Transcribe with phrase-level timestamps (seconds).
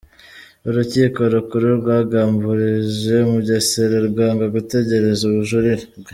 [0.69, 6.09] Urukiko Rukuru rwagamburuje Mugesera rwanga gutegereza ubujurire bwe